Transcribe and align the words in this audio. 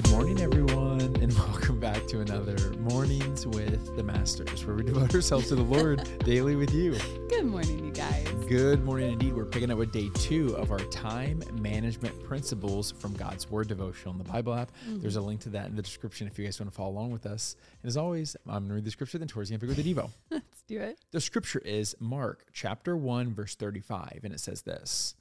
Good 0.00 0.12
morning, 0.12 0.40
everyone, 0.40 1.14
and 1.20 1.30
welcome 1.38 1.78
back 1.78 2.06
to 2.06 2.20
another 2.20 2.56
Mornings 2.78 3.46
with 3.46 3.94
the 3.96 4.02
Masters, 4.02 4.64
where 4.64 4.74
we 4.74 4.82
devote 4.82 5.14
ourselves 5.14 5.48
to 5.48 5.56
the 5.56 5.62
Lord 5.62 6.08
daily 6.24 6.56
with 6.56 6.72
you. 6.72 6.96
Good 7.28 7.44
morning, 7.44 7.84
you 7.84 7.92
guys. 7.92 8.26
Good 8.48 8.82
morning, 8.82 9.12
indeed. 9.12 9.34
We're 9.34 9.44
picking 9.44 9.70
up 9.70 9.76
with 9.76 9.92
day 9.92 10.08
two 10.14 10.56
of 10.56 10.70
our 10.70 10.78
time 10.78 11.42
management 11.52 12.18
principles 12.24 12.92
from 12.92 13.12
God's 13.12 13.50
Word 13.50 13.68
devotional 13.68 14.12
in 14.12 14.18
the 14.18 14.24
Bible 14.24 14.54
app. 14.54 14.72
Mm-hmm. 14.88 15.02
There's 15.02 15.16
a 15.16 15.20
link 15.20 15.42
to 15.42 15.50
that 15.50 15.66
in 15.66 15.76
the 15.76 15.82
description 15.82 16.26
if 16.26 16.38
you 16.38 16.46
guys 16.46 16.58
want 16.58 16.72
to 16.72 16.74
follow 16.74 16.92
along 16.92 17.10
with 17.10 17.26
us. 17.26 17.54
And 17.82 17.88
as 17.90 17.98
always, 17.98 18.38
I'm 18.46 18.60
going 18.60 18.68
to 18.68 18.74
read 18.76 18.84
the 18.86 18.90
scripture, 18.90 19.18
then 19.18 19.28
towards 19.28 19.50
the 19.50 19.54
end, 19.56 19.62
with 19.62 19.76
the 19.76 19.94
Devo. 19.94 20.08
Let's 20.30 20.62
do 20.66 20.80
it. 20.80 20.98
The 21.10 21.20
scripture 21.20 21.60
is 21.62 21.94
Mark 22.00 22.46
chapter 22.54 22.96
1, 22.96 23.34
verse 23.34 23.54
35, 23.54 24.20
and 24.24 24.32
it 24.32 24.40
says 24.40 24.62
this 24.62 25.14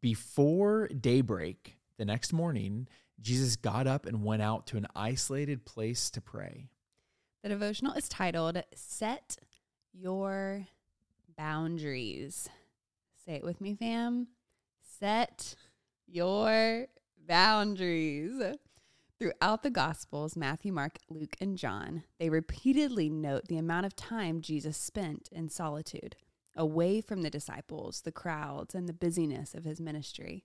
Before 0.00 0.88
daybreak 0.88 1.76
the 1.96 2.04
next 2.04 2.32
morning, 2.32 2.88
Jesus 3.20 3.56
got 3.56 3.86
up 3.86 4.06
and 4.06 4.24
went 4.24 4.42
out 4.42 4.66
to 4.68 4.76
an 4.76 4.86
isolated 4.96 5.64
place 5.64 6.10
to 6.10 6.20
pray. 6.20 6.70
The 7.42 7.50
devotional 7.50 7.94
is 7.94 8.08
titled 8.08 8.62
Set 8.74 9.36
Your 9.92 10.66
Boundaries. 11.36 12.48
Say 13.24 13.34
it 13.34 13.44
with 13.44 13.60
me, 13.60 13.74
fam. 13.74 14.28
Set 14.98 15.54
your 16.06 16.86
boundaries. 17.26 18.56
Throughout 19.18 19.62
the 19.62 19.70
Gospels, 19.70 20.34
Matthew, 20.34 20.72
Mark, 20.72 20.98
Luke, 21.10 21.36
and 21.40 21.58
John, 21.58 22.04
they 22.18 22.30
repeatedly 22.30 23.10
note 23.10 23.48
the 23.48 23.58
amount 23.58 23.84
of 23.84 23.94
time 23.94 24.40
Jesus 24.40 24.78
spent 24.78 25.28
in 25.30 25.50
solitude, 25.50 26.16
away 26.56 27.02
from 27.02 27.20
the 27.20 27.28
disciples, 27.28 28.00
the 28.00 28.12
crowds, 28.12 28.74
and 28.74 28.88
the 28.88 28.94
busyness 28.94 29.54
of 29.54 29.64
his 29.64 29.78
ministry. 29.78 30.44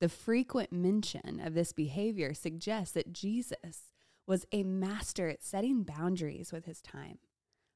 The 0.00 0.08
frequent 0.08 0.72
mention 0.72 1.40
of 1.40 1.52
this 1.54 1.72
behavior 1.72 2.32
suggests 2.32 2.94
that 2.94 3.12
Jesus 3.12 3.92
was 4.26 4.46
a 4.50 4.62
master 4.62 5.28
at 5.28 5.42
setting 5.42 5.82
boundaries 5.82 6.52
with 6.52 6.64
his 6.64 6.80
time. 6.80 7.18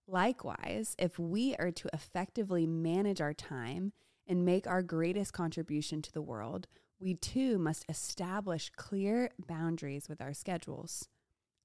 Likewise, 0.06 0.94
if 0.98 1.18
we 1.18 1.54
are 1.56 1.70
to 1.70 1.88
effectively 1.92 2.66
manage 2.66 3.20
our 3.20 3.34
time 3.34 3.92
and 4.26 4.44
make 4.44 4.66
our 4.66 4.82
greatest 4.82 5.32
contribution 5.32 6.00
to 6.00 6.12
the 6.12 6.22
world, 6.22 6.66
we 6.98 7.14
too 7.14 7.58
must 7.58 7.84
establish 7.88 8.70
clear 8.76 9.30
boundaries 9.46 10.08
with 10.08 10.22
our 10.22 10.32
schedules. 10.32 11.08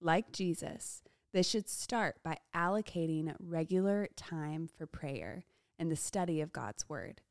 Like 0.02 0.32
Jesus, 0.34 1.04
this 1.34 1.48
should 1.48 1.70
start 1.70 2.18
by 2.24 2.38
allocating 2.54 3.34
regular 3.40 4.10
time 4.18 4.68
for 4.78 4.86
prayer 4.86 5.46
and 5.78 5.90
the 5.90 5.96
study 5.96 6.42
of 6.42 6.52
God's 6.52 6.90
Word. 6.90 7.22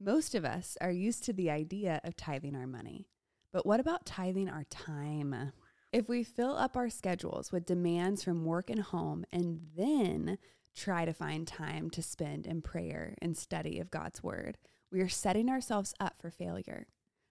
Most 0.00 0.36
of 0.36 0.44
us 0.44 0.78
are 0.80 0.92
used 0.92 1.24
to 1.24 1.32
the 1.32 1.50
idea 1.50 2.00
of 2.04 2.16
tithing 2.16 2.54
our 2.54 2.68
money, 2.68 3.08
but 3.52 3.66
what 3.66 3.80
about 3.80 4.06
tithing 4.06 4.48
our 4.48 4.64
time? 4.70 5.52
If 5.92 6.08
we 6.08 6.22
fill 6.22 6.56
up 6.56 6.76
our 6.76 6.88
schedules 6.88 7.50
with 7.50 7.66
demands 7.66 8.22
from 8.22 8.44
work 8.44 8.70
and 8.70 8.80
home 8.80 9.24
and 9.32 9.60
then 9.76 10.38
try 10.76 11.04
to 11.04 11.12
find 11.12 11.48
time 11.48 11.90
to 11.90 12.02
spend 12.02 12.46
in 12.46 12.62
prayer 12.62 13.16
and 13.20 13.36
study 13.36 13.80
of 13.80 13.90
God's 13.90 14.22
Word, 14.22 14.56
we 14.92 15.00
are 15.00 15.08
setting 15.08 15.48
ourselves 15.48 15.94
up 15.98 16.20
for 16.20 16.30
failure. 16.30 16.86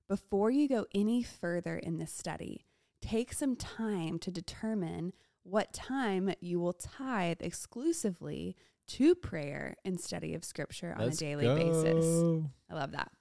Before 0.10 0.52
you 0.52 0.68
go 0.68 0.88
any 0.94 1.24
further 1.24 1.78
in 1.78 2.00
this 2.00 2.12
study, 2.12 2.66
take 3.02 3.32
some 3.32 3.56
time 3.56 4.20
to 4.20 4.32
determine 4.32 5.14
what 5.50 5.72
time 5.74 6.34
you 6.42 6.60
will 6.60 6.74
tithe 6.74 7.38
exclusively 7.42 8.56
to 8.88 9.16
prayer 9.16 9.76
and 9.86 10.00
study 10.00 10.34
of 10.34 10.44
Scripture 10.44 10.94
on 10.98 11.06
Let's 11.06 11.18
a 11.18 11.20
daily 11.20 11.46
go. 11.46 11.56
basis. 11.56 12.50
I 12.70 12.76
love 12.76 12.92
that. 12.92 13.12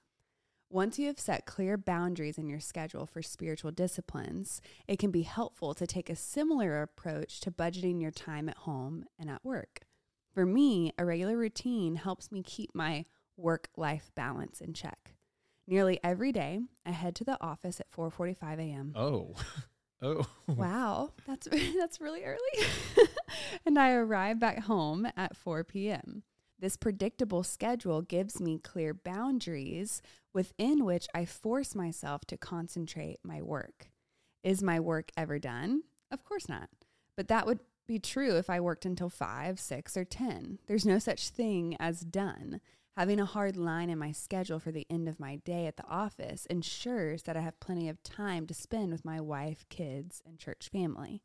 Once 0.69 0.99
you 0.99 1.07
have 1.07 1.19
set 1.19 1.45
clear 1.45 1.77
boundaries 1.77 2.37
in 2.37 2.49
your 2.49 2.59
schedule 2.59 3.05
for 3.05 3.21
spiritual 3.21 3.71
disciplines, 3.71 4.61
it 4.87 4.99
can 4.99 5.11
be 5.11 5.21
helpful 5.21 5.73
to 5.73 5.87
take 5.87 6.09
a 6.09 6.15
similar 6.15 6.81
approach 6.81 7.39
to 7.39 7.49
budgeting 7.49 8.01
your 8.01 8.11
time 8.11 8.49
at 8.49 8.57
home 8.57 9.05
and 9.17 9.29
at 9.29 9.45
work. 9.45 9.81
For 10.33 10.45
me, 10.45 10.91
a 10.97 11.05
regular 11.05 11.37
routine 11.37 11.95
helps 11.95 12.31
me 12.31 12.43
keep 12.43 12.75
my 12.75 13.05
work 13.37 13.69
life 13.77 14.11
balance 14.15 14.59
in 14.59 14.73
check. 14.73 15.13
Nearly 15.65 15.99
every 16.03 16.33
day, 16.33 16.59
I 16.85 16.91
head 16.91 17.15
to 17.15 17.23
the 17.23 17.41
office 17.41 17.79
at 17.79 17.91
4:45 17.91 18.59
a.m. 18.59 18.93
Oh, 18.95 19.35
oh. 20.01 20.27
Wow, 20.47 21.11
that's 21.25 21.47
that's 21.77 22.01
really 22.01 22.23
early. 22.23 22.67
and 23.65 23.77
I 23.77 23.91
arrive 23.91 24.39
back 24.39 24.59
home 24.63 25.07
at 25.17 25.35
4 25.35 25.63
p.m. 25.63 26.23
This 26.59 26.77
predictable 26.77 27.43
schedule 27.43 28.01
gives 28.01 28.39
me 28.39 28.57
clear 28.57 28.93
boundaries 28.93 30.01
within 30.33 30.85
which 30.85 31.07
I 31.13 31.25
force 31.25 31.75
myself 31.75 32.25
to 32.25 32.37
concentrate 32.37 33.19
my 33.23 33.41
work. 33.41 33.89
Is 34.43 34.63
my 34.63 34.79
work 34.79 35.11
ever 35.15 35.37
done? 35.37 35.83
Of 36.09 36.23
course 36.23 36.49
not. 36.49 36.69
But 37.15 37.27
that 37.27 37.45
would 37.45 37.59
be 37.87 37.99
true 37.99 38.37
if 38.37 38.49
I 38.49 38.59
worked 38.59 38.85
until 38.85 39.09
5, 39.09 39.59
6, 39.59 39.97
or 39.97 40.05
10. 40.05 40.59
There's 40.67 40.85
no 40.85 40.99
such 40.99 41.29
thing 41.29 41.75
as 41.79 42.01
done. 42.01 42.61
Having 42.97 43.19
a 43.19 43.25
hard 43.25 43.57
line 43.57 43.91
in 43.91 43.99
my 43.99 44.11
schedule 44.11 44.57
for 44.57 44.71
the 44.71 44.87
end 44.89 45.07
of 45.07 45.19
my 45.19 45.35
day 45.35 45.67
at 45.67 45.77
the 45.77 45.85
office 45.87 46.47
ensures 46.47 47.21
that 47.23 47.37
I 47.37 47.41
have 47.41 47.59
plenty 47.59 47.89
of 47.89 48.01
time 48.01 48.47
to 48.47 48.55
spend 48.55 48.91
with 48.91 49.05
my 49.05 49.21
wife, 49.21 49.67
kids, 49.69 50.23
and 50.25 50.39
church 50.39 50.67
family. 50.71 51.21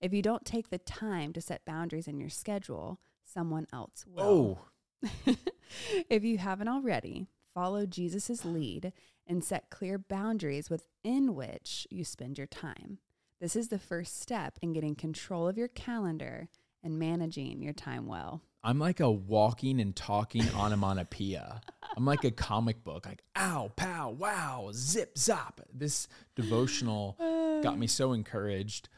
If 0.00 0.12
you 0.12 0.20
don't 0.20 0.44
take 0.44 0.70
the 0.70 0.78
time 0.78 1.32
to 1.34 1.40
set 1.40 1.64
boundaries 1.64 2.08
in 2.08 2.18
your 2.18 2.28
schedule, 2.28 2.98
someone 3.22 3.68
else 3.72 4.04
will. 4.04 4.66
Oh, 5.04 5.36
if 6.10 6.24
you 6.24 6.38
haven't 6.38 6.66
already, 6.66 7.28
follow 7.54 7.86
Jesus' 7.86 8.44
lead 8.44 8.92
and 9.24 9.44
set 9.44 9.70
clear 9.70 9.98
boundaries 9.98 10.70
within 10.70 11.36
which 11.36 11.86
you 11.88 12.04
spend 12.04 12.36
your 12.36 12.48
time. 12.48 12.98
This 13.40 13.54
is 13.54 13.68
the 13.68 13.78
first 13.78 14.20
step 14.20 14.58
in 14.60 14.72
getting 14.72 14.96
control 14.96 15.46
of 15.46 15.56
your 15.56 15.68
calendar 15.68 16.48
and 16.82 16.98
managing 16.98 17.62
your 17.62 17.74
time 17.74 18.06
well. 18.06 18.42
I'm 18.64 18.78
like 18.78 19.00
a 19.00 19.10
walking 19.10 19.80
and 19.80 19.94
talking 19.94 20.42
onomatopoeia. 20.54 21.60
I'm 21.96 22.04
like 22.04 22.24
a 22.24 22.30
comic 22.30 22.84
book, 22.84 23.06
like 23.06 23.22
ow, 23.36 23.72
pow, 23.76 24.10
wow, 24.10 24.70
zip, 24.72 25.14
zop. 25.16 25.58
This 25.72 26.08
devotional 26.36 27.16
got 27.62 27.78
me 27.78 27.86
so 27.86 28.12
encouraged 28.12 28.88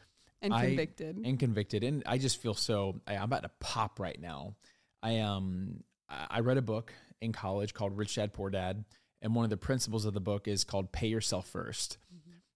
And 0.41 0.53
I- 0.53 0.67
convicted. 0.67 1.17
and 1.23 1.39
convicted, 1.39 1.83
and 1.83 2.03
I 2.05 2.17
just 2.17 2.41
feel 2.41 2.53
so. 2.53 3.01
I, 3.07 3.15
I'm 3.15 3.23
about 3.23 3.43
to 3.43 3.51
pop 3.59 3.99
right 3.99 4.19
now. 4.19 4.55
I 5.03 5.19
um, 5.19 5.83
I 6.09 6.39
read 6.41 6.57
a 6.57 6.61
book 6.61 6.93
in 7.21 7.31
college 7.31 7.73
called 7.73 7.97
Rich 7.97 8.15
Dad 8.15 8.33
Poor 8.33 8.49
Dad, 8.49 8.85
and 9.21 9.33
one 9.35 9.43
of 9.45 9.49
the 9.49 9.57
principles 9.57 10.05
of 10.05 10.13
the 10.13 10.21
book 10.21 10.47
is 10.47 10.63
called 10.63 10.91
"Pay 10.91 11.07
Yourself 11.07 11.51
1st 11.51 11.97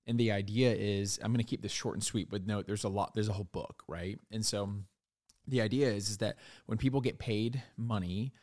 And 0.08 0.19
the 0.19 0.31
idea 0.31 0.74
is, 0.74 1.19
I'm 1.24 1.31
going 1.31 1.44
to 1.44 1.50
keep 1.50 1.62
this 1.62 1.72
short 1.72 1.96
and 1.96 2.03
sweet, 2.03 2.30
but 2.30 2.46
note 2.48 2.66
there's 2.68 2.84
a 2.84 2.90
lot. 2.90 3.14
There's 3.14 3.30
a 3.30 3.34
whole 3.34 3.50
book, 3.52 3.84
right? 3.88 4.19
And 4.31 4.46
so, 4.46 4.69
the 5.50 5.62
idea 5.62 5.90
is 5.90 6.10
is 6.10 6.18
that 6.18 6.38
when 6.66 6.78
people 6.78 7.02
get 7.02 7.20
paid 7.20 7.62
money, 7.78 8.34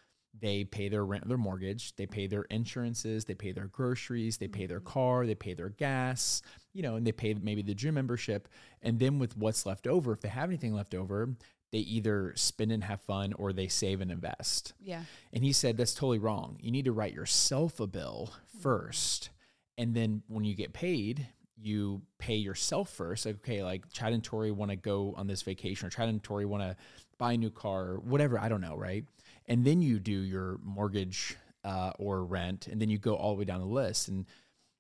they 0.41 0.65
pay 0.65 0.89
their 0.89 1.05
rent, 1.05 1.27
their 1.29 1.39
mortgage, 1.39 1.95
they 1.97 2.07
pay 2.07 2.27
their 2.27 2.43
insurances, 2.43 3.25
they 3.25 3.35
pay 3.35 3.53
their 3.53 3.69
groceries, 3.69 4.37
they 4.37 4.49
pay 4.49 4.67
their 4.67 4.81
mm-hmm. 4.81 4.89
car, 4.89 5.27
they 5.27 5.35
pay 5.35 5.55
their 5.55 5.71
gas, 5.71 6.43
you 6.73 6.83
know, 6.83 6.97
and 6.97 7.07
they 7.07 7.13
pay 7.13 7.35
maybe 7.35 7.63
the 7.63 7.75
gym 7.75 7.95
membership. 7.95 8.49
And 8.83 8.99
then 8.99 9.19
with 9.19 9.37
what's 9.37 9.67
left 9.67 9.87
over, 9.87 10.13
if 10.13 10.21
they 10.21 10.29
have 10.29 10.49
anything 10.51 10.75
left 10.75 10.95
over, 10.95 11.31
they 11.73 11.79
either 11.79 12.33
spend 12.37 12.71
and 12.73 12.85
have 12.85 13.01
fun 13.01 13.33
or 13.35 13.53
they 13.53 13.69
save 13.69 14.01
and 14.01 14.11
invest. 14.11 14.75
yeah. 14.81 15.03
And 15.33 15.43
he 15.43 15.53
said 15.53 15.77
that's 15.77 15.95
totally 15.95 16.19
wrong. 16.19 16.59
You 16.61 16.71
need 16.71 16.85
to 16.85 16.93
write 16.93 17.15
yourself 17.15 17.81
a 17.81 17.87
bill 17.87 18.33
mm-hmm. 18.33 18.59
first. 18.61 19.31
And 19.79 19.95
then 19.95 20.23
when 20.29 20.45
you 20.45 20.55
get 20.55 20.73
paid, 20.73 21.29
you 21.61 22.03
pay 22.19 22.37
yourself 22.37 22.91
first. 22.91 23.27
Like, 23.27 23.37
okay, 23.37 23.63
like 23.63 23.91
Chad 23.93 24.13
and 24.13 24.23
Tori 24.23 24.51
want 24.51 24.71
to 24.71 24.77
go 24.77 25.15
on 25.17 25.27
this 25.27 25.43
vacation 25.43 25.87
or 25.87 25.91
Chad 25.91 26.09
and 26.09 26.23
Tori 26.23 26.45
want 26.45 26.63
to 26.63 26.77
buy 27.19 27.33
a 27.33 27.37
new 27.37 27.51
car 27.51 27.83
or 27.83 28.01
whatever. 28.01 28.39
I 28.39 28.49
don't 28.49 28.61
know, 28.61 28.77
right? 28.77 29.05
And 29.47 29.65
then 29.65 29.81
you 29.81 29.99
do 29.99 30.13
your 30.13 30.59
mortgage 30.63 31.37
uh, 31.65 31.93
or 31.99 32.25
rent, 32.25 32.67
and 32.69 32.81
then 32.81 32.89
you 32.89 32.99
go 32.99 33.15
all 33.15 33.35
the 33.35 33.39
way 33.39 33.45
down 33.45 33.61
the 33.61 33.67
list. 33.67 34.09
And 34.09 34.27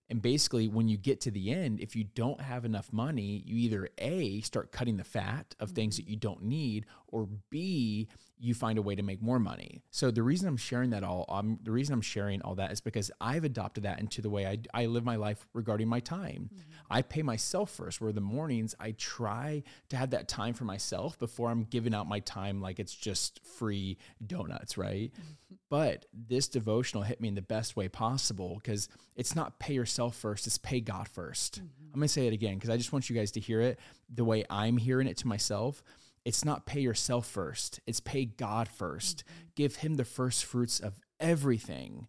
and 0.08 0.22
basically, 0.22 0.68
when 0.68 0.88
you 0.88 0.96
get 0.96 1.20
to 1.22 1.30
the 1.32 1.52
end, 1.52 1.80
if 1.80 1.96
you 1.96 2.04
don't 2.04 2.40
have 2.40 2.64
enough 2.64 2.92
money, 2.92 3.42
you 3.44 3.56
either 3.56 3.88
A, 3.98 4.40
start 4.42 4.70
cutting 4.70 4.96
the 4.96 5.04
fat 5.04 5.54
of 5.58 5.70
things 5.70 5.96
that 5.96 6.02
mm-hmm. 6.02 6.12
you 6.12 6.16
don't 6.16 6.42
need, 6.42 6.86
or 7.08 7.28
B, 7.50 8.08
you 8.38 8.54
find 8.54 8.78
a 8.78 8.82
way 8.82 8.94
to 8.94 9.02
make 9.02 9.20
more 9.20 9.40
money. 9.40 9.82
So 9.90 10.10
the 10.10 10.22
reason 10.22 10.48
I'm 10.48 10.56
sharing 10.56 10.90
that 10.90 11.02
all, 11.02 11.24
um, 11.28 11.58
the 11.62 11.72
reason 11.72 11.92
I'm 11.92 12.02
sharing 12.02 12.40
all 12.42 12.54
that 12.56 12.70
is 12.70 12.80
because 12.80 13.10
I've 13.20 13.44
adopted 13.44 13.84
that 13.84 13.98
into 13.98 14.22
the 14.22 14.30
way 14.30 14.46
I, 14.46 14.58
I 14.72 14.86
live 14.86 15.04
my 15.04 15.16
life 15.16 15.46
regarding 15.54 15.88
my 15.88 16.00
time. 16.00 16.50
Mm-hmm. 16.54 16.70
I 16.88 17.02
pay 17.02 17.22
myself 17.22 17.70
first, 17.70 18.00
where 18.00 18.12
the 18.12 18.20
mornings 18.20 18.76
I 18.78 18.92
try 18.92 19.64
to 19.88 19.96
have 19.96 20.10
that 20.10 20.28
time 20.28 20.54
for 20.54 20.64
myself 20.64 21.18
before 21.18 21.50
I'm 21.50 21.64
giving 21.64 21.94
out 21.94 22.08
my 22.08 22.20
time 22.20 22.60
like 22.60 22.78
it's 22.78 22.94
just 22.94 23.40
free 23.44 23.98
donuts, 24.24 24.78
right? 24.78 25.10
Mm-hmm. 25.12 25.32
But 25.68 26.06
this 26.12 26.48
devotional 26.48 27.02
hit 27.02 27.20
me 27.20 27.28
in 27.28 27.34
the 27.34 27.42
best 27.42 27.76
way 27.76 27.88
possible 27.88 28.60
because 28.62 28.88
it's 29.16 29.34
not 29.34 29.58
pay 29.58 29.74
yourself 29.74 30.16
first, 30.16 30.46
it's 30.46 30.58
pay 30.58 30.80
God 30.80 31.08
1st 31.14 31.50
mm-hmm. 31.52 31.66
I'm 31.92 32.00
going 32.00 32.02
to 32.02 32.08
say 32.08 32.26
it 32.26 32.32
again 32.32 32.54
because 32.54 32.70
I 32.70 32.76
just 32.76 32.92
want 32.92 33.10
you 33.10 33.16
guys 33.16 33.32
to 33.32 33.40
hear 33.40 33.60
it 33.60 33.80
the 34.12 34.24
way 34.24 34.44
I'm 34.48 34.76
hearing 34.76 35.08
it 35.08 35.16
to 35.18 35.26
myself. 35.26 35.82
It's 36.24 36.44
not 36.44 36.66
pay 36.66 36.80
yourself 36.80 37.26
first, 37.26 37.80
it's 37.86 38.00
pay 38.00 38.26
God 38.26 38.68
1st 38.68 39.16
mm-hmm. 39.16 39.42
Give 39.56 39.76
Him 39.76 39.94
the 39.94 40.04
first 40.04 40.44
fruits 40.44 40.78
of 40.80 41.00
everything 41.18 42.06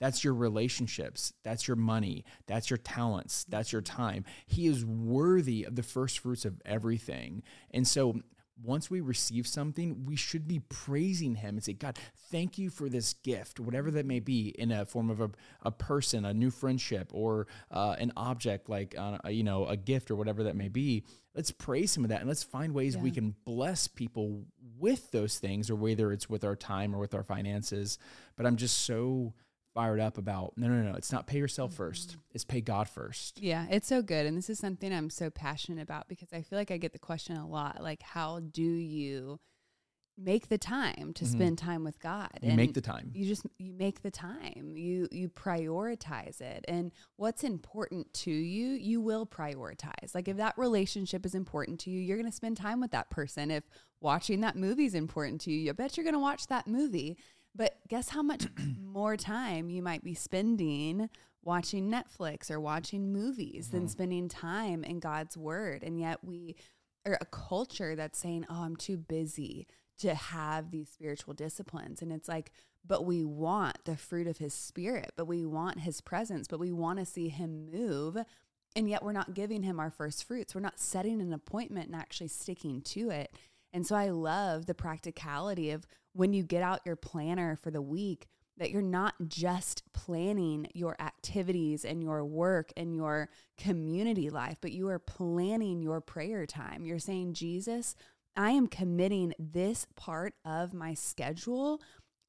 That's 0.00 0.24
your 0.24 0.34
relationships. 0.34 1.32
That's 1.42 1.68
your 1.68 1.76
money. 1.76 2.24
That's 2.46 2.70
your 2.70 2.78
talents. 2.78 3.44
That's 3.48 3.72
your 3.72 3.82
mm-hmm. 3.82 4.02
time. 4.02 4.24
He 4.46 4.66
is 4.66 4.84
worthy 4.84 5.64
of 5.64 5.76
the 5.76 5.82
first 5.82 6.18
fruits 6.20 6.44
of 6.44 6.60
everything. 6.64 7.42
And 7.72 7.86
so 7.86 8.20
once 8.62 8.90
we 8.90 9.00
receive 9.00 9.46
something, 9.46 10.04
we 10.04 10.16
should 10.16 10.46
be 10.46 10.58
praising 10.58 11.36
Him 11.36 11.56
and 11.56 11.64
say, 11.64 11.72
God, 11.72 11.98
thank 12.30 12.58
you 12.58 12.70
for 12.70 12.88
this 12.88 13.14
gift, 13.14 13.60
whatever 13.60 13.90
that 13.92 14.06
may 14.06 14.20
be, 14.20 14.48
in 14.58 14.70
a 14.72 14.84
form 14.84 15.10
of 15.10 15.20
a, 15.20 15.30
a 15.62 15.70
person, 15.70 16.24
a 16.24 16.34
new 16.34 16.50
friendship, 16.50 17.10
or 17.12 17.46
uh, 17.70 17.96
an 17.98 18.12
object 18.16 18.68
like, 18.68 18.94
uh, 18.98 19.18
you 19.28 19.42
know, 19.42 19.66
a 19.66 19.76
gift 19.76 20.10
or 20.10 20.16
whatever 20.16 20.44
that 20.44 20.56
may 20.56 20.68
be. 20.68 21.04
Let's 21.34 21.50
praise 21.50 21.96
Him 21.96 22.02
with 22.02 22.10
that 22.10 22.20
and 22.20 22.28
let's 22.28 22.42
find 22.42 22.74
ways 22.74 22.96
yeah. 22.96 23.02
we 23.02 23.10
can 23.10 23.34
bless 23.44 23.86
people 23.86 24.44
with 24.78 25.10
those 25.10 25.38
things, 25.38 25.70
or 25.70 25.76
whether 25.76 26.12
it's 26.12 26.28
with 26.28 26.44
our 26.44 26.56
time 26.56 26.94
or 26.94 26.98
with 26.98 27.14
our 27.14 27.22
finances. 27.22 27.98
But 28.36 28.46
I'm 28.46 28.56
just 28.56 28.80
so 28.80 29.34
fired 29.74 30.00
up 30.00 30.18
about 30.18 30.52
no 30.56 30.68
no 30.68 30.82
no 30.82 30.96
it's 30.96 31.12
not 31.12 31.26
pay 31.26 31.38
yourself 31.38 31.72
first 31.72 32.10
mm-hmm. 32.10 32.20
it's 32.32 32.44
pay 32.44 32.60
god 32.60 32.88
first. 32.88 33.40
Yeah 33.40 33.66
it's 33.70 33.88
so 33.88 34.02
good 34.02 34.26
and 34.26 34.36
this 34.36 34.50
is 34.50 34.58
something 34.58 34.92
i'm 34.92 35.10
so 35.10 35.30
passionate 35.30 35.82
about 35.82 36.08
because 36.08 36.32
i 36.32 36.42
feel 36.42 36.58
like 36.58 36.70
i 36.70 36.76
get 36.76 36.92
the 36.92 36.98
question 36.98 37.36
a 37.36 37.46
lot 37.46 37.82
like 37.82 38.02
how 38.02 38.40
do 38.40 38.62
you 38.62 39.38
make 40.22 40.48
the 40.48 40.58
time 40.58 41.12
to 41.14 41.24
mm-hmm. 41.24 41.32
spend 41.32 41.58
time 41.58 41.84
with 41.84 41.98
god? 42.00 42.30
You 42.42 42.48
and 42.48 42.56
make 42.56 42.74
the 42.74 42.80
time. 42.80 43.10
you 43.14 43.26
just 43.26 43.46
you 43.58 43.72
make 43.72 44.02
the 44.02 44.10
time 44.10 44.74
you 44.76 45.08
you 45.10 45.28
prioritize 45.28 46.40
it 46.40 46.64
and 46.68 46.92
what's 47.16 47.42
important 47.42 48.12
to 48.14 48.30
you 48.30 48.68
you 48.70 49.00
will 49.00 49.26
prioritize. 49.26 50.14
Like 50.14 50.28
if 50.28 50.36
that 50.36 50.58
relationship 50.58 51.24
is 51.24 51.34
important 51.34 51.80
to 51.80 51.90
you 51.90 52.00
you're 52.00 52.18
going 52.18 52.30
to 52.30 52.36
spend 52.36 52.56
time 52.56 52.80
with 52.80 52.90
that 52.90 53.10
person. 53.10 53.50
If 53.50 53.64
watching 54.00 54.40
that 54.40 54.56
movie 54.56 54.86
is 54.86 54.94
important 54.94 55.40
to 55.42 55.52
you 55.52 55.70
i 55.70 55.72
bet 55.72 55.96
you're 55.96 56.04
going 56.04 56.14
to 56.14 56.18
watch 56.20 56.46
that 56.46 56.66
movie 56.66 57.18
but 57.54 57.76
guess 57.88 58.10
how 58.10 58.22
much 58.22 58.46
more 58.80 59.16
time 59.16 59.70
you 59.70 59.82
might 59.82 60.04
be 60.04 60.14
spending 60.14 61.08
watching 61.42 61.90
Netflix 61.90 62.50
or 62.50 62.60
watching 62.60 63.12
movies 63.12 63.68
mm-hmm. 63.68 63.78
than 63.78 63.88
spending 63.88 64.28
time 64.28 64.84
in 64.84 65.00
God's 65.00 65.36
word. 65.36 65.82
And 65.82 65.98
yet 65.98 66.24
we 66.24 66.56
are 67.06 67.18
a 67.20 67.26
culture 67.26 67.96
that's 67.96 68.18
saying, 68.18 68.46
oh, 68.50 68.62
I'm 68.62 68.76
too 68.76 68.96
busy 68.96 69.66
to 69.98 70.14
have 70.14 70.70
these 70.70 70.88
spiritual 70.88 71.34
disciplines. 71.34 72.02
And 72.02 72.12
it's 72.12 72.28
like, 72.28 72.52
but 72.86 73.04
we 73.04 73.24
want 73.24 73.84
the 73.84 73.96
fruit 73.96 74.26
of 74.26 74.38
his 74.38 74.54
spirit, 74.54 75.12
but 75.16 75.26
we 75.26 75.44
want 75.44 75.80
his 75.80 76.00
presence, 76.00 76.48
but 76.48 76.58
we 76.58 76.72
want 76.72 76.98
to 76.98 77.04
see 77.04 77.28
him 77.28 77.70
move. 77.70 78.16
And 78.74 78.88
yet 78.88 79.02
we're 79.02 79.12
not 79.12 79.34
giving 79.34 79.62
him 79.62 79.78
our 79.78 79.90
first 79.90 80.24
fruits. 80.24 80.54
We're 80.54 80.60
not 80.60 80.78
setting 80.78 81.20
an 81.20 81.32
appointment 81.32 81.86
and 81.86 81.96
actually 81.96 82.28
sticking 82.28 82.80
to 82.82 83.10
it. 83.10 83.34
And 83.72 83.86
so 83.86 83.94
I 83.94 84.10
love 84.10 84.66
the 84.66 84.74
practicality 84.74 85.70
of 85.70 85.86
when 86.12 86.32
you 86.32 86.42
get 86.42 86.62
out 86.62 86.80
your 86.84 86.96
planner 86.96 87.56
for 87.56 87.70
the 87.70 87.82
week, 87.82 88.28
that 88.56 88.70
you're 88.70 88.82
not 88.82 89.14
just 89.26 89.82
planning 89.94 90.66
your 90.74 90.94
activities 91.00 91.84
and 91.84 92.02
your 92.02 92.24
work 92.24 92.72
and 92.76 92.94
your 92.94 93.30
community 93.56 94.28
life, 94.28 94.58
but 94.60 94.72
you 94.72 94.88
are 94.88 94.98
planning 94.98 95.80
your 95.80 96.00
prayer 96.00 96.44
time. 96.46 96.84
You're 96.84 96.98
saying, 96.98 97.32
Jesus, 97.32 97.94
I 98.36 98.50
am 98.50 98.66
committing 98.66 99.32
this 99.38 99.86
part 99.96 100.34
of 100.44 100.74
my 100.74 100.94
schedule 100.94 101.80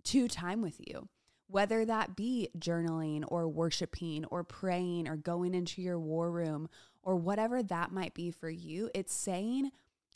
to 0.06 0.28
time 0.28 0.62
with 0.62 0.80
you, 0.80 1.10
whether 1.48 1.84
that 1.86 2.16
be 2.16 2.50
journaling 2.58 3.24
or 3.28 3.50
worshiping 3.50 4.24
or 4.26 4.44
praying 4.44 5.10
or 5.10 5.18
going 5.18 5.54
into 5.54 5.82
your 5.82 6.00
war 6.00 6.32
room 6.32 6.70
or 7.04 7.16
whatever 7.16 7.62
that 7.62 7.92
might 7.92 8.14
be 8.14 8.32
for 8.32 8.50
you. 8.50 8.90
It's 8.96 9.14
saying, 9.14 9.72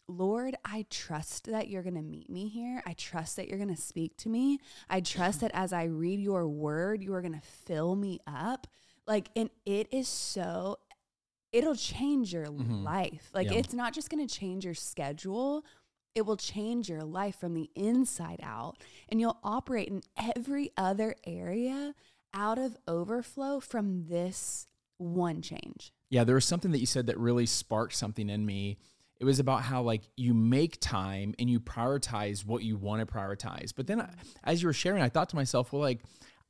Lord, 0.07 0.55
I 0.63 0.85
trust 0.89 1.45
that 1.45 1.67
you're 1.67 1.81
going 1.81 1.95
to 1.95 2.01
meet 2.01 2.29
me 2.29 2.47
here. 2.47 2.83
I 2.85 2.93
trust 2.93 3.35
that 3.35 3.47
you're 3.47 3.57
going 3.57 3.75
to 3.75 3.81
speak 3.81 4.15
to 4.17 4.29
me. 4.29 4.59
I 4.89 5.01
trust 5.01 5.41
that 5.41 5.51
as 5.53 5.73
I 5.73 5.85
read 5.85 6.19
your 6.19 6.47
word, 6.47 7.03
you 7.03 7.13
are 7.13 7.21
going 7.21 7.33
to 7.33 7.47
fill 7.65 7.95
me 7.95 8.19
up. 8.27 8.67
Like, 9.07 9.29
and 9.35 9.49
it 9.65 9.87
is 9.91 10.07
so, 10.07 10.77
it'll 11.51 11.75
change 11.75 12.33
your 12.33 12.45
mm-hmm. 12.45 12.83
life. 12.83 13.29
Like, 13.33 13.49
yeah. 13.49 13.57
it's 13.57 13.73
not 13.73 13.93
just 13.93 14.09
going 14.09 14.25
to 14.25 14.33
change 14.33 14.65
your 14.65 14.73
schedule, 14.75 15.65
it 16.13 16.25
will 16.25 16.37
change 16.37 16.87
your 16.87 17.03
life 17.03 17.39
from 17.39 17.53
the 17.53 17.69
inside 17.75 18.39
out. 18.43 18.77
And 19.09 19.19
you'll 19.19 19.39
operate 19.43 19.87
in 19.87 20.01
every 20.35 20.71
other 20.77 21.15
area 21.25 21.93
out 22.33 22.57
of 22.57 22.77
overflow 22.87 23.59
from 23.59 24.05
this 24.07 24.67
one 24.97 25.41
change. 25.41 25.91
Yeah, 26.09 26.23
there 26.23 26.35
was 26.35 26.45
something 26.45 26.71
that 26.71 26.79
you 26.79 26.85
said 26.85 27.07
that 27.07 27.17
really 27.17 27.45
sparked 27.45 27.95
something 27.95 28.29
in 28.29 28.45
me 28.45 28.77
it 29.19 29.25
was 29.25 29.39
about 29.39 29.61
how 29.61 29.81
like 29.81 30.03
you 30.17 30.33
make 30.33 30.79
time 30.79 31.33
and 31.39 31.49
you 31.49 31.59
prioritize 31.59 32.45
what 32.45 32.63
you 32.63 32.77
want 32.77 33.05
to 33.05 33.11
prioritize 33.11 33.73
but 33.75 33.87
then 33.87 34.07
as 34.43 34.61
you 34.61 34.67
were 34.67 34.73
sharing 34.73 35.01
i 35.01 35.09
thought 35.09 35.29
to 35.29 35.35
myself 35.35 35.71
well 35.71 35.81
like 35.81 36.01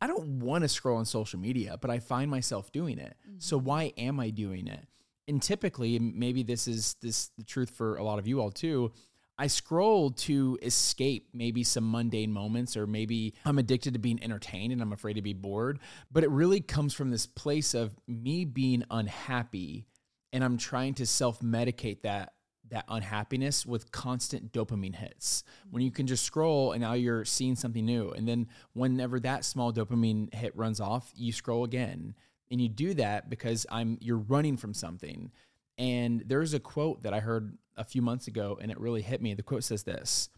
i 0.02 0.08
don't 0.08 0.40
want 0.40 0.64
to 0.64 0.68
scroll 0.68 0.98
on 0.98 1.06
social 1.06 1.40
media 1.40 1.78
but 1.82 1.90
i 1.90 2.00
find 2.00 2.30
myself 2.30 2.72
doing 2.72 2.98
it 2.98 3.16
mm-hmm. 3.28 3.40
so 3.40 3.58
why 3.58 3.94
am 3.98 4.20
i 4.20 4.30
doing 4.30 4.68
it 4.68 4.88
and 5.28 5.42
typically 5.42 6.00
maybe 6.00 6.44
this 6.44 6.68
is 6.68 6.96
this 7.02 7.30
the 7.38 7.44
truth 7.44 7.70
for 7.70 7.98
a 7.98 8.04
lot 8.04 8.20
of 8.20 8.28
you 8.28 8.42
all 8.42 8.52
too 8.52 8.92
I 9.38 9.48
scroll 9.48 10.12
to 10.12 10.58
escape 10.62 11.28
maybe 11.34 11.64
some 11.64 11.92
mundane 11.92 12.32
moments, 12.32 12.78
or 12.78 12.88
maybe 12.88 13.34
I'm 13.46 13.58
addicted 13.58 13.94
to 13.94 14.00
being 14.00 14.24
entertained 14.24 14.72
and 14.72 14.82
I'm 14.82 14.94
afraid 14.94 15.16
to 15.16 15.22
be 15.22 15.34
bored. 15.34 15.80
But 16.10 16.24
it 16.24 16.30
really 16.30 16.62
comes 16.62 16.94
from 16.94 17.12
this 17.12 17.26
place 17.26 17.74
of 17.74 17.94
me 18.08 18.46
being 18.46 18.84
unhappy 18.90 19.88
and 20.32 20.44
I'm 20.44 20.58
trying 20.58 20.94
to 20.96 21.06
self 21.06 21.40
medicate 21.40 22.02
that 22.04 22.34
that 22.70 22.86
unhappiness 22.88 23.66
with 23.66 23.92
constant 23.92 24.52
dopamine 24.52 24.96
hits. 24.96 25.44
When 25.70 25.84
you 25.84 25.92
can 25.92 26.08
just 26.08 26.24
scroll 26.24 26.72
and 26.72 26.82
now 26.82 26.94
you're 26.94 27.26
seeing 27.26 27.56
something 27.56 27.86
new. 27.86 28.12
And 28.12 28.28
then 28.28 28.48
whenever 28.74 29.20
that 29.22 29.46
small 29.46 29.72
dopamine 29.72 30.34
hit 30.34 30.56
runs 30.56 30.80
off, 30.80 31.12
you 31.16 31.32
scroll 31.32 31.64
again. 31.64 32.16
And 32.52 32.62
you 32.62 32.70
do 32.70 32.94
that 32.96 33.30
because 33.30 33.66
I'm 33.70 33.98
you're 34.02 34.18
running 34.18 34.58
from 34.58 34.74
something. 34.74 35.32
And 35.78 36.24
there's 36.26 36.54
a 36.54 36.60
quote 36.60 37.04
that 37.04 37.14
I 37.14 37.20
heard 37.20 37.58
a 37.76 37.84
few 37.84 38.02
months 38.02 38.28
ago 38.28 38.58
and 38.62 38.72
it 38.72 38.80
really 38.80 39.02
hit 39.02 39.22
me. 39.22 39.34
The 39.34 39.44
quote 39.44 39.64
says 39.64 39.84
this 39.84 40.30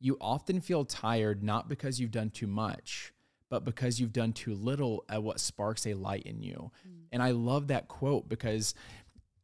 You 0.00 0.16
often 0.20 0.60
feel 0.60 0.84
tired 0.84 1.42
not 1.42 1.68
because 1.68 2.00
you've 2.00 2.10
done 2.10 2.30
too 2.30 2.46
much, 2.46 3.12
but 3.48 3.64
because 3.64 4.00
you've 4.00 4.12
done 4.12 4.32
too 4.32 4.54
little 4.54 5.04
at 5.08 5.22
what 5.22 5.40
sparks 5.40 5.86
a 5.86 5.94
light 5.94 6.24
in 6.24 6.42
you. 6.42 6.70
Mm. 6.86 7.04
And 7.12 7.22
I 7.22 7.30
love 7.30 7.68
that 7.68 7.88
quote 7.88 8.28
because 8.28 8.74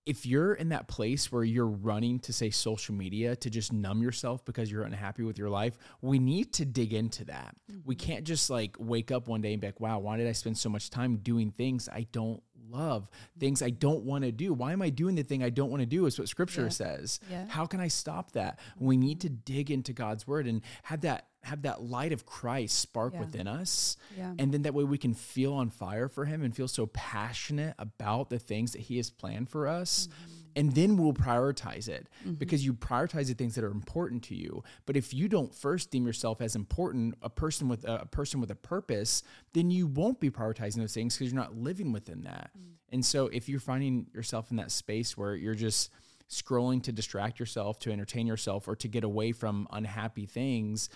if 0.06 0.24
you're 0.24 0.54
in 0.54 0.70
that 0.70 0.88
place 0.88 1.30
where 1.30 1.44
you're 1.44 1.66
running 1.66 2.18
to 2.20 2.32
say 2.32 2.50
social 2.50 2.94
media 2.94 3.36
to 3.36 3.50
just 3.50 3.72
numb 3.72 4.02
yourself 4.02 4.44
because 4.44 4.70
you're 4.70 4.84
unhappy 4.84 5.22
with 5.22 5.38
your 5.38 5.50
life, 5.50 5.76
we 6.00 6.18
need 6.18 6.52
to 6.54 6.64
dig 6.64 6.92
into 6.92 7.24
that. 7.26 7.54
Mm-hmm. 7.70 7.80
We 7.84 7.94
can't 7.94 8.24
just 8.24 8.50
like 8.50 8.76
wake 8.78 9.10
up 9.10 9.28
one 9.28 9.40
day 9.40 9.52
and 9.52 9.60
be 9.60 9.68
like, 9.68 9.80
wow, 9.80 9.98
why 9.98 10.16
did 10.16 10.26
I 10.26 10.32
spend 10.32 10.56
so 10.56 10.68
much 10.68 10.90
time 10.90 11.16
doing 11.18 11.50
things 11.50 11.88
I 11.88 12.06
don't 12.12 12.42
love, 12.70 13.08
things 13.38 13.62
I 13.62 13.70
don't 13.70 14.04
want 14.04 14.24
to 14.24 14.32
do? 14.32 14.52
Why 14.52 14.72
am 14.72 14.82
I 14.82 14.90
doing 14.90 15.14
the 15.14 15.22
thing 15.22 15.42
I 15.42 15.50
don't 15.50 15.70
want 15.70 15.80
to 15.80 15.86
do? 15.86 16.06
Is 16.06 16.18
what 16.18 16.28
scripture 16.28 16.64
yeah. 16.64 16.68
says. 16.68 17.20
Yeah. 17.30 17.46
How 17.48 17.66
can 17.66 17.80
I 17.80 17.88
stop 17.88 18.32
that? 18.32 18.58
We 18.78 18.96
need 18.96 19.20
to 19.22 19.28
dig 19.28 19.70
into 19.70 19.92
God's 19.92 20.26
word 20.26 20.46
and 20.46 20.62
have 20.84 21.02
that 21.02 21.26
have 21.42 21.62
that 21.62 21.82
light 21.82 22.12
of 22.12 22.26
Christ 22.26 22.78
spark 22.78 23.14
yeah. 23.14 23.20
within 23.20 23.46
us. 23.46 23.96
Yeah. 24.16 24.34
And 24.38 24.52
then 24.52 24.62
that 24.62 24.74
way 24.74 24.84
we 24.84 24.98
can 24.98 25.14
feel 25.14 25.54
on 25.54 25.70
fire 25.70 26.08
for 26.08 26.26
him 26.26 26.42
and 26.42 26.54
feel 26.54 26.68
so 26.68 26.86
passionate 26.86 27.74
about 27.78 28.28
the 28.30 28.38
things 28.38 28.72
that 28.72 28.82
he 28.82 28.98
has 28.98 29.10
planned 29.10 29.48
for 29.48 29.66
us. 29.66 30.08
Mm-hmm. 30.08 30.39
And 30.56 30.74
then 30.74 30.96
we'll 30.96 31.12
prioritize 31.12 31.88
it 31.88 32.08
mm-hmm. 32.20 32.34
because 32.34 32.64
you 32.64 32.74
prioritize 32.74 33.26
the 33.26 33.34
things 33.34 33.54
that 33.54 33.64
are 33.64 33.70
important 33.70 34.22
to 34.24 34.34
you. 34.34 34.62
But 34.86 34.96
if 34.96 35.14
you 35.14 35.28
don't 35.28 35.54
first 35.54 35.90
deem 35.90 36.06
yourself 36.06 36.40
as 36.40 36.56
important, 36.56 37.14
a 37.22 37.30
person 37.30 37.68
with 37.68 37.84
a, 37.84 38.00
a 38.02 38.06
person 38.06 38.40
with 38.40 38.50
a 38.50 38.56
purpose, 38.56 39.22
then 39.52 39.70
you 39.70 39.86
won't 39.86 40.20
be 40.20 40.30
prioritizing 40.30 40.76
those 40.76 40.94
things 40.94 41.16
because 41.16 41.32
you're 41.32 41.40
not 41.40 41.56
living 41.56 41.92
within 41.92 42.22
that. 42.22 42.50
Mm-hmm. 42.56 42.70
And 42.92 43.04
so 43.04 43.26
if 43.26 43.48
you're 43.48 43.60
finding 43.60 44.06
yourself 44.12 44.50
in 44.50 44.56
that 44.56 44.70
space 44.70 45.16
where 45.16 45.34
you're 45.34 45.54
just 45.54 45.90
scrolling 46.28 46.82
to 46.84 46.92
distract 46.92 47.40
yourself, 47.40 47.78
to 47.80 47.92
entertain 47.92 48.26
yourself, 48.26 48.68
or 48.68 48.76
to 48.76 48.88
get 48.88 49.04
away 49.04 49.32
from 49.32 49.66
unhappy 49.72 50.26
things, 50.26 50.88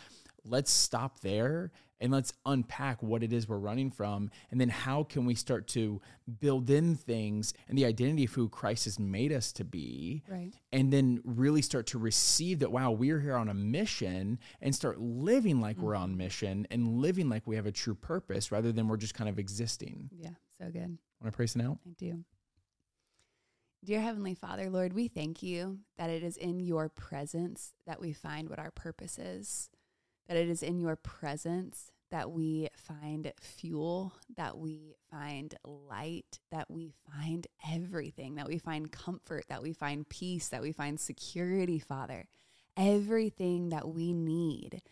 let's 0.44 0.70
stop 0.70 1.20
there 1.20 1.70
and 2.00 2.12
let's 2.12 2.32
unpack 2.44 3.02
what 3.02 3.22
it 3.22 3.32
is 3.32 3.48
we're 3.48 3.58
running 3.58 3.90
from 3.90 4.30
and 4.50 4.60
then 4.60 4.68
how 4.68 5.02
can 5.04 5.24
we 5.24 5.34
start 5.34 5.66
to 5.66 6.00
build 6.40 6.68
in 6.68 6.94
things 6.94 7.54
and 7.68 7.78
the 7.78 7.84
identity 7.84 8.24
of 8.24 8.32
who 8.32 8.48
christ 8.48 8.84
has 8.84 8.98
made 8.98 9.32
us 9.32 9.52
to 9.52 9.64
be 9.64 10.22
right. 10.28 10.52
and 10.72 10.92
then 10.92 11.20
really 11.24 11.62
start 11.62 11.86
to 11.86 11.98
receive 11.98 12.58
that 12.58 12.70
wow 12.70 12.90
we're 12.90 13.20
here 13.20 13.36
on 13.36 13.48
a 13.48 13.54
mission 13.54 14.38
and 14.60 14.74
start 14.74 15.00
living 15.00 15.60
like 15.60 15.76
mm-hmm. 15.76 15.86
we're 15.86 15.94
on 15.94 16.10
mm-hmm. 16.10 16.18
mission 16.18 16.66
and 16.70 16.88
living 17.00 17.28
like 17.28 17.46
we 17.46 17.56
have 17.56 17.66
a 17.66 17.72
true 17.72 17.94
purpose 17.94 18.52
rather 18.52 18.72
than 18.72 18.88
we're 18.88 18.96
just 18.96 19.14
kind 19.14 19.30
of 19.30 19.38
existing 19.38 20.10
yeah 20.12 20.30
so 20.60 20.66
good 20.70 20.98
want 21.20 21.32
to 21.32 21.32
pray 21.32 21.46
some 21.46 21.62
out 21.62 21.78
i 21.86 21.92
do 21.98 22.24
Dear 23.84 24.00
Heavenly 24.00 24.32
Father, 24.32 24.70
Lord, 24.70 24.94
we 24.94 25.08
thank 25.08 25.42
you 25.42 25.80
that 25.98 26.08
it 26.08 26.22
is 26.22 26.38
in 26.38 26.58
your 26.58 26.88
presence 26.88 27.74
that 27.86 28.00
we 28.00 28.14
find 28.14 28.48
what 28.48 28.58
our 28.58 28.70
purpose 28.70 29.18
is 29.18 29.68
that 30.28 30.36
it 30.36 30.48
is 30.48 30.62
in 30.62 30.80
your 30.80 30.96
presence 30.96 31.90
that 32.10 32.30
we 32.30 32.68
find 32.76 33.32
fuel, 33.40 34.12
that 34.36 34.56
we 34.56 34.94
find 35.10 35.54
light, 35.64 36.38
that 36.52 36.70
we 36.70 36.92
find 37.10 37.46
everything, 37.72 38.36
that 38.36 38.46
we 38.46 38.58
find 38.58 38.92
comfort, 38.92 39.44
that 39.48 39.62
we 39.62 39.72
find 39.72 40.08
peace, 40.08 40.48
that 40.48 40.62
we 40.62 40.70
find 40.70 41.00
security, 41.00 41.78
Father. 41.78 42.26
Everything 42.76 43.70
that 43.70 43.88
we 43.88 44.12
need 44.12 44.82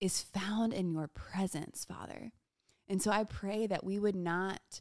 is 0.00 0.22
found 0.22 0.72
in 0.72 0.92
your 0.92 1.08
presence, 1.08 1.84
Father. 1.84 2.32
And 2.88 3.00
so 3.02 3.10
I 3.10 3.24
pray 3.24 3.66
that 3.66 3.84
we 3.84 3.98
would 3.98 4.16
not 4.16 4.80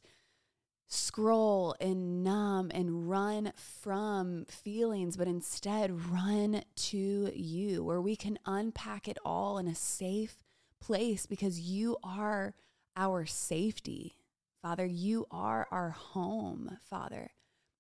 scroll 0.88 1.76
and 1.80 2.24
numb 2.24 2.72
and 2.74 3.10
run 3.10 3.52
from 3.56 4.46
feelings, 4.46 5.18
but 5.18 5.28
instead 5.28 6.12
run 6.12 6.62
to 6.76 7.32
you 7.34 7.84
where 7.84 8.02
we 8.02 8.16
can 8.16 8.38
unpack 8.46 9.08
it 9.08 9.18
all 9.26 9.58
in 9.58 9.68
a 9.68 9.76
safe 9.76 10.44
place 10.80 11.26
because 11.26 11.60
you 11.60 11.98
are 12.04 12.56
our 12.96 13.26
safety. 13.26 14.16
Father, 14.62 14.86
you 14.86 15.26
are 15.32 15.68
our 15.72 15.90
home, 15.90 16.78
Father. 16.90 17.32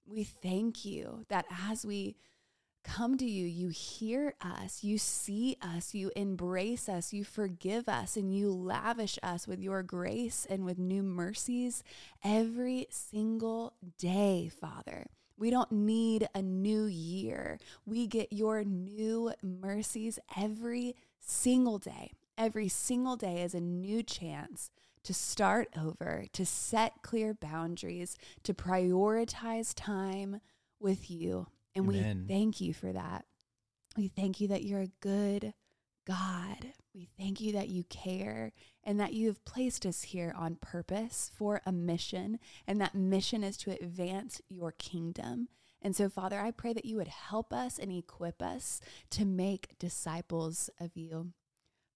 We 0.06 0.24
thank 0.24 0.86
you 0.86 1.26
that 1.30 1.46
as 1.70 1.86
we 1.86 2.16
come 2.86 3.18
to 3.18 3.26
you, 3.26 3.46
you 3.46 3.70
hear 3.70 4.36
us, 4.40 4.84
you 4.84 4.98
see 4.98 5.58
us, 5.62 5.94
you 5.94 6.12
embrace 6.16 6.88
us, 6.88 7.12
you 7.12 7.24
forgive 7.24 7.90
us, 7.90 8.16
and 8.16 8.34
you 8.34 8.52
lavish 8.52 9.18
us 9.24 9.48
with 9.48 9.60
your 9.60 9.84
grace 9.84 10.46
and 10.50 10.64
with 10.64 10.78
new 10.78 11.04
mercies 11.04 11.84
every 12.24 12.88
single 12.90 13.74
day, 13.98 14.50
Father. 14.50 15.08
We 15.38 15.50
don't 15.50 15.72
need 15.72 16.30
a 16.34 16.42
new 16.42 16.86
year. 16.86 17.60
We 17.86 18.08
get 18.08 18.32
your 18.32 18.64
new 18.64 19.34
mercies 19.42 20.20
every 20.38 20.96
single 21.20 21.80
day. 21.80 22.12
Every 22.38 22.70
single 22.70 23.16
day 23.18 23.42
is 23.42 23.54
a 23.54 23.60
new 23.60 24.04
chance 24.04 24.70
to 25.04 25.14
start 25.14 25.70
over, 25.78 26.26
to 26.34 26.46
set 26.46 27.02
clear 27.02 27.34
boundaries, 27.34 28.18
to 28.44 28.54
prioritize 28.54 29.74
time 29.76 30.40
with 30.80 31.10
you. 31.12 31.48
And 31.76 31.88
Amen. 31.90 32.26
we 32.28 32.34
thank 32.34 32.62
you 32.62 32.74
for 32.74 32.92
that. 32.92 33.26
We 33.98 34.08
thank 34.08 34.42
you 34.42 34.48
that 34.50 34.64
you're 34.64 34.82
a 34.82 34.92
good 35.02 35.54
God. 36.08 36.74
We 36.94 37.10
thank 37.18 37.42
you 37.42 37.52
that 37.54 37.70
you 37.70 37.84
care 37.86 38.54
and 38.84 39.00
that 39.00 39.14
you 39.14 39.28
have 39.28 39.44
placed 39.46 39.86
us 39.86 40.04
here 40.04 40.34
on 40.38 40.56
purpose 40.56 41.32
for 41.36 41.62
a 41.66 41.72
mission, 41.72 42.40
and 42.68 42.80
that 42.80 42.96
mission 42.96 43.44
is 43.44 43.58
to 43.58 43.72
advance 43.72 44.42
your 44.48 44.72
kingdom. 44.72 45.50
And 45.82 45.96
so, 45.96 46.10
Father, 46.10 46.40
I 46.40 46.52
pray 46.52 46.74
that 46.74 46.86
you 46.86 46.96
would 46.98 47.08
help 47.08 47.52
us 47.52 47.78
and 47.78 47.92
equip 47.92 48.42
us 48.42 48.80
to 49.12 49.26
make 49.26 49.78
disciples 49.78 50.70
of 50.80 50.92
you. 50.96 51.34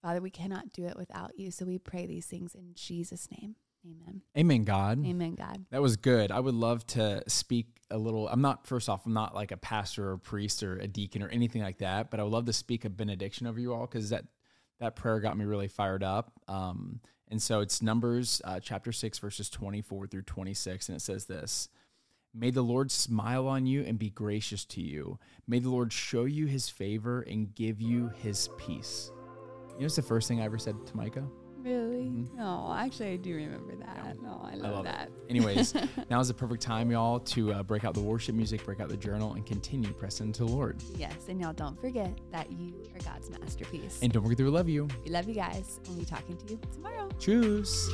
Father, 0.02 0.22
we 0.22 0.30
cannot 0.30 0.72
do 0.72 0.86
it 0.86 0.98
without 0.98 1.38
you. 1.38 1.52
So 1.52 1.66
we 1.66 1.78
pray 1.78 2.06
these 2.06 2.26
things 2.26 2.56
in 2.56 2.74
Jesus' 2.74 3.28
name. 3.32 3.56
Amen. 3.90 4.22
Amen, 4.38 4.64
God. 4.64 5.06
Amen, 5.06 5.36
God. 5.36 5.66
That 5.72 5.82
was 5.82 5.98
good. 5.98 6.32
I 6.32 6.40
would 6.40 6.54
love 6.54 6.86
to 6.88 7.24
speak 7.28 7.68
a 7.90 7.98
little. 7.98 8.28
I'm 8.28 8.42
not, 8.42 8.68
first 8.68 8.90
off, 8.90 9.06
I'm 9.06 9.14
not 9.14 9.34
like 9.34 9.52
a 9.52 9.58
pastor 9.58 10.10
or 10.10 10.14
a 10.14 10.20
priest 10.20 10.64
or 10.64 10.78
a 10.78 10.88
deacon 10.88 11.24
or 11.24 11.30
anything 11.30 11.62
like 11.62 11.80
that, 11.80 12.12
but 12.12 12.20
I 12.20 12.24
would 12.24 12.32
love 12.32 12.46
to 12.46 12.54
speak 12.54 12.86
a 12.86 12.90
benediction 12.90 13.48
over 13.48 13.60
you 13.60 13.74
all 13.74 13.88
because 13.88 14.10
that, 14.10 14.26
that 14.80 14.96
prayer 14.96 15.20
got 15.20 15.38
me 15.38 15.46
really 15.46 15.68
fired 15.68 16.04
up. 16.04 16.32
Um, 16.48 17.00
and 17.30 17.42
so 17.42 17.62
it's 17.62 17.82
Numbers 17.82 18.42
uh, 18.44 18.60
chapter 18.60 18.92
6, 18.92 19.20
verses 19.20 19.50
24 19.50 20.08
through 20.08 20.24
26. 20.24 20.90
And 20.90 20.96
it 20.96 21.02
says 21.02 21.26
this 21.26 21.70
May 22.34 22.52
the 22.52 22.62
Lord 22.62 22.92
smile 22.92 23.48
on 23.48 23.66
you 23.66 23.84
and 23.84 23.98
be 23.98 24.10
gracious 24.10 24.66
to 24.66 24.82
you. 24.82 25.20
May 25.48 25.60
the 25.60 25.70
Lord 25.70 25.92
show 25.92 26.26
you 26.26 26.46
his 26.46 26.70
favor 26.70 27.22
and 27.22 27.54
give 27.56 27.82
you 27.82 28.12
his 28.22 28.50
peace. 28.58 29.12
You 29.74 29.82
know, 29.82 29.86
it's 29.86 29.96
the 29.96 30.02
first 30.02 30.28
thing 30.28 30.42
I 30.42 30.46
ever 30.46 30.58
said 30.58 30.76
to 30.86 30.98
Micah. 30.98 31.28
Mm-hmm. 32.04 32.42
Oh, 32.42 32.74
actually, 32.78 33.14
I 33.14 33.16
do 33.18 33.36
remember 33.36 33.76
that. 33.76 33.98
Yeah. 34.04 34.14
Oh, 34.28 34.42
I 34.44 34.56
love, 34.56 34.66
I 34.66 34.70
love 34.76 34.84
that. 34.86 35.08
It. 35.08 35.14
Anyways, 35.30 35.74
now 36.10 36.20
is 36.20 36.28
the 36.28 36.34
perfect 36.34 36.62
time, 36.62 36.92
y'all, 36.92 37.20
to 37.20 37.54
uh, 37.54 37.64
break 37.64 37.86
out 37.86 37.94
the 37.94 38.02
worship 38.02 38.36
music, 38.36 38.64
break 38.66 38.80
out 38.80 38.90
the 38.90 38.98
journal, 38.98 39.34
and 39.34 39.46
continue 39.46 39.92
pressing 39.94 40.32
to 40.34 40.46
the 40.46 40.52
Lord. 40.52 40.82
Yes, 40.96 41.14
and 41.28 41.40
y'all 41.42 41.54
don't 41.54 41.80
forget 41.80 42.12
that 42.32 42.52
you 42.52 42.74
are 42.96 43.00
God's 43.00 43.30
masterpiece. 43.30 44.00
And 44.02 44.12
don't 44.12 44.24
forget 44.24 44.38
that 44.38 44.44
we 44.44 44.50
love 44.50 44.70
you. 44.70 44.88
We 45.04 45.12
love 45.12 45.28
you 45.28 45.36
guys, 45.36 45.80
and 45.86 45.90
we'll 45.90 46.00
be 46.00 46.06
talking 46.06 46.38
to 46.38 46.54
you 46.54 46.60
tomorrow. 46.74 47.10
Cheers. 47.20 47.90